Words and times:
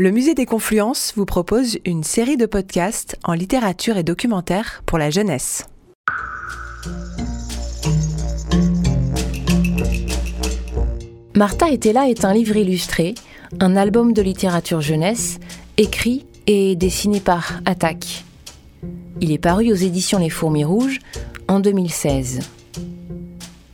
Le 0.00 0.12
Musée 0.12 0.34
des 0.34 0.46
Confluences 0.46 1.12
vous 1.16 1.24
propose 1.24 1.78
une 1.84 2.04
série 2.04 2.36
de 2.36 2.46
podcasts 2.46 3.16
en 3.24 3.32
littérature 3.32 3.96
et 3.96 4.04
documentaire 4.04 4.84
pour 4.86 4.96
la 4.96 5.10
jeunesse. 5.10 5.66
Martha 11.34 11.68
était 11.70 11.92
là 11.92 12.08
est 12.08 12.24
un 12.24 12.32
livre 12.32 12.56
illustré, 12.56 13.16
un 13.58 13.74
album 13.74 14.12
de 14.12 14.22
littérature 14.22 14.82
jeunesse, 14.82 15.40
écrit 15.78 16.26
et 16.46 16.76
dessiné 16.76 17.18
par 17.18 17.60
Attaque. 17.64 18.24
Il 19.20 19.32
est 19.32 19.38
paru 19.38 19.72
aux 19.72 19.76
éditions 19.76 20.20
Les 20.20 20.30
Fourmis 20.30 20.62
Rouges 20.62 21.00
en 21.48 21.58
2016. 21.58 22.38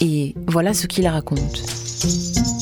Et 0.00 0.34
voilà 0.46 0.72
ce 0.72 0.86
qu'il 0.86 1.06
raconte. 1.06 2.53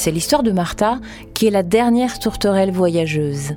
C'est 0.00 0.12
l'histoire 0.12 0.42
de 0.42 0.50
Martha, 0.50 0.98
qui 1.34 1.46
est 1.46 1.50
la 1.50 1.62
dernière 1.62 2.18
tourterelle 2.20 2.70
voyageuse. 2.70 3.56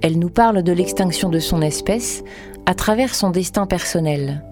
Elle 0.00 0.18
nous 0.18 0.30
parle 0.30 0.62
de 0.62 0.72
l'extinction 0.72 1.28
de 1.28 1.38
son 1.38 1.60
espèce 1.60 2.24
à 2.64 2.72
travers 2.72 3.14
son 3.14 3.28
destin 3.28 3.66
personnel. 3.66 4.42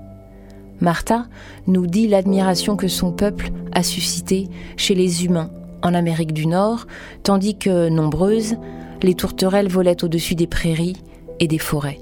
Martha 0.82 1.24
nous 1.66 1.86
dit 1.86 2.08
l'admiration 2.08 2.76
que 2.76 2.88
son 2.88 3.10
peuple 3.10 3.52
a 3.72 3.82
suscité 3.82 4.50
chez 4.76 4.94
les 4.94 5.24
humains 5.24 5.48
en 5.80 5.94
Amérique 5.94 6.34
du 6.34 6.46
Nord, 6.46 6.86
tandis 7.22 7.56
que, 7.56 7.88
nombreuses, 7.88 8.56
les 9.02 9.14
tourterelles 9.14 9.68
volaient 9.68 10.04
au-dessus 10.04 10.34
des 10.34 10.46
prairies 10.46 10.98
et 11.40 11.48
des 11.48 11.56
forêts. 11.56 12.00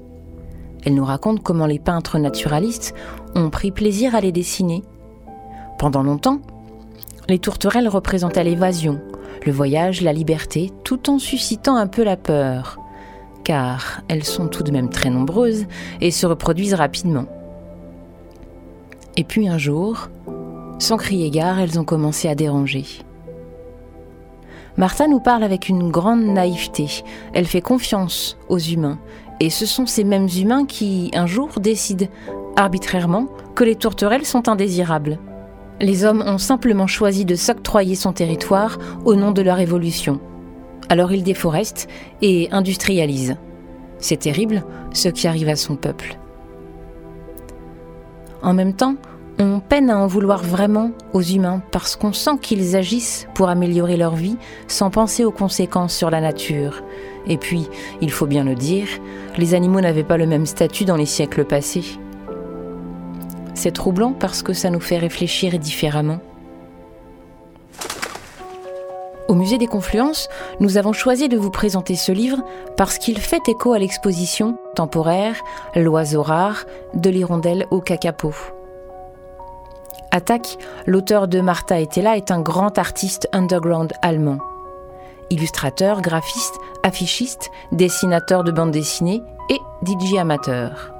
Elle 0.85 0.95
nous 0.95 1.05
raconte 1.05 1.41
comment 1.41 1.65
les 1.65 1.79
peintres 1.79 2.19
naturalistes 2.19 2.93
ont 3.35 3.49
pris 3.49 3.71
plaisir 3.71 4.15
à 4.15 4.19
les 4.19 4.33
dessiner. 4.33 4.83
Pendant 5.79 6.03
longtemps, 6.03 6.41
les 7.29 7.39
tourterelles 7.39 7.87
représentaient 7.87 8.43
l'évasion, 8.43 8.99
le 9.45 9.51
voyage, 9.51 10.01
la 10.01 10.13
liberté, 10.13 10.71
tout 10.83 11.09
en 11.09 11.19
suscitant 11.19 11.75
un 11.75 11.87
peu 11.87 12.03
la 12.03 12.17
peur, 12.17 12.79
car 13.43 14.01
elles 14.07 14.23
sont 14.23 14.47
tout 14.47 14.63
de 14.63 14.71
même 14.71 14.89
très 14.89 15.09
nombreuses 15.09 15.65
et 16.01 16.11
se 16.11 16.25
reproduisent 16.25 16.73
rapidement. 16.73 17.25
Et 19.17 19.23
puis 19.23 19.47
un 19.47 19.57
jour, 19.57 20.09
sans 20.79 20.97
crier 20.97 21.29
gare, 21.29 21.59
elles 21.59 21.79
ont 21.79 21.85
commencé 21.85 22.27
à 22.27 22.35
déranger. 22.35 22.85
Martha 24.75 25.07
nous 25.07 25.19
parle 25.19 25.43
avec 25.43 25.69
une 25.69 25.91
grande 25.91 26.23
naïveté. 26.23 27.03
Elle 27.33 27.45
fait 27.45 27.61
confiance 27.61 28.37
aux 28.49 28.57
humains. 28.57 28.97
Et 29.39 29.51
ce 29.51 29.65
sont 29.65 29.85
ces 29.85 30.03
mêmes 30.03 30.29
humains 30.35 30.65
qui, 30.65 31.11
un 31.13 31.27
jour, 31.27 31.49
décident, 31.59 32.07
arbitrairement, 32.55 33.27
que 33.55 33.63
les 33.63 33.75
tourterelles 33.75 34.25
sont 34.25 34.49
indésirables. 34.49 35.19
Les 35.79 36.05
hommes 36.05 36.23
ont 36.25 36.37
simplement 36.37 36.87
choisi 36.87 37.25
de 37.25 37.35
s'octroyer 37.35 37.95
son 37.95 38.13
territoire 38.13 38.77
au 39.05 39.15
nom 39.15 39.31
de 39.31 39.41
leur 39.41 39.59
évolution. 39.59 40.19
Alors 40.89 41.11
ils 41.11 41.23
déforestent 41.23 41.87
et 42.21 42.49
industrialisent. 42.51 43.37
C'est 43.99 44.19
terrible 44.19 44.63
ce 44.93 45.09
qui 45.09 45.27
arrive 45.27 45.49
à 45.49 45.55
son 45.55 45.75
peuple. 45.75 46.17
En 48.41 48.53
même 48.53 48.73
temps, 48.73 48.95
on 49.39 49.59
peine 49.59 49.89
à 49.89 49.97
en 49.97 50.05
vouloir 50.05 50.43
vraiment 50.43 50.91
aux 51.13 51.21
humains 51.21 51.61
parce 51.71 51.95
qu'on 51.95 52.13
sent 52.13 52.37
qu'ils 52.41 52.75
agissent 52.75 53.27
pour 53.33 53.49
améliorer 53.49 53.97
leur 53.97 54.15
vie 54.15 54.37
sans 54.67 54.89
penser 54.89 55.25
aux 55.25 55.31
conséquences 55.31 55.95
sur 55.95 56.11
la 56.11 56.21
nature. 56.21 56.83
Et 57.25 57.37
puis, 57.37 57.67
il 58.01 58.11
faut 58.11 58.27
bien 58.27 58.43
le 58.43 58.55
dire, 58.55 58.87
les 59.37 59.53
animaux 59.53 59.81
n'avaient 59.81 60.03
pas 60.03 60.17
le 60.17 60.27
même 60.27 60.45
statut 60.45 60.85
dans 60.85 60.97
les 60.97 61.05
siècles 61.05 61.45
passés. 61.45 61.97
C'est 63.63 63.71
troublant 63.71 64.11
parce 64.11 64.43
que 64.43 64.51
ça 64.51 64.69
nous 64.69 64.81
fait 64.81 64.97
réfléchir 64.97 65.57
différemment. 65.57 66.19
Au 69.29 69.35
musée 69.35 69.57
des 69.57 69.67
Confluences, 69.67 70.27
nous 70.59 70.75
avons 70.75 70.91
choisi 70.91 71.29
de 71.29 71.37
vous 71.37 71.49
présenter 71.49 71.95
ce 71.95 72.11
livre 72.11 72.43
parce 72.75 72.97
qu'il 72.97 73.17
fait 73.17 73.47
écho 73.47 73.71
à 73.71 73.79
l'exposition 73.79 74.57
temporaire 74.75 75.37
L'oiseau 75.77 76.23
rare 76.23 76.65
de 76.93 77.09
l'hirondelle 77.09 77.65
au 77.71 77.79
cacapo. 77.79 78.33
Attaque, 80.11 80.57
l'auteur 80.85 81.29
de 81.29 81.39
Martha 81.39 81.79
là, 82.01 82.17
est 82.17 82.31
un 82.31 82.41
grand 82.41 82.77
artiste 82.77 83.29
underground 83.31 83.93
allemand. 84.01 84.39
Illustrateur, 85.29 86.01
graphiste, 86.01 86.55
affichiste, 86.83 87.49
dessinateur 87.71 88.43
de 88.43 88.51
bande 88.51 88.71
dessinée 88.71 89.23
et 89.49 89.59
DJ 89.85 90.17
amateur. 90.17 90.92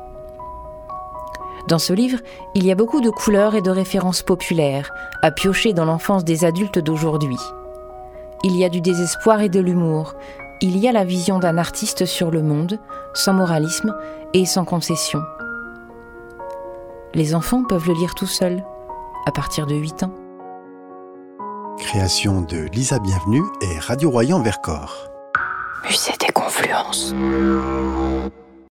Dans 1.68 1.79
ce 1.79 1.94
livre, 1.94 2.19
il 2.56 2.66
y 2.66 2.72
a 2.72 2.75
beaucoup 2.75 3.00
de 3.00 3.09
couleurs 3.09 3.56
et 3.56 3.62
de 3.62 3.72
références 3.72 4.22
populaires, 4.22 4.91
à 5.22 5.31
piocher 5.31 5.74
dans 5.74 5.85
l'enfance 5.85 6.25
des 6.25 6.44
adultes 6.44 6.79
d'aujourd'hui. 6.79 7.38
Il 8.44 8.57
y 8.57 8.66
a 8.66 8.69
du 8.69 8.81
désespoir 8.81 9.41
et 9.41 9.50
de 9.50 9.62
l'humour. 9.62 10.16
Il 10.62 10.78
y 10.78 10.88
a 10.90 10.91
la 10.91 11.06
vision 11.06 11.40
d'un 11.40 11.57
artiste 11.57 12.06
sur 12.06 12.31
le 12.31 12.41
monde, 12.41 12.79
sans 13.13 13.34
moralisme 13.34 13.96
et 14.34 14.46
sans 14.46 14.66
concession. 14.66 15.22
Les 17.13 17.35
enfants 17.35 17.63
peuvent 17.63 17.88
le 17.88 17.94
lire 17.94 18.16
tout 18.16 18.28
seuls, 18.28 18.63
à 19.25 19.31
partir 19.31 19.66
de 19.66 19.75
8 19.75 20.03
ans. 20.03 20.13
Création 21.78 22.41
de 22.41 22.68
Lisa 22.73 23.00
Bienvenue 23.00 23.44
et 23.62 23.79
Radio 23.79 24.09
Royan 24.09 24.41
Vercors. 24.41 25.09
Musée 25.85 26.13
des 26.19 26.31
Confluences. 26.34 27.13